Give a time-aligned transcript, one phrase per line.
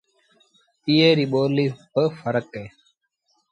[0.87, 2.67] ايئي ريٚ ٻوليٚ با ڦرڪ اهي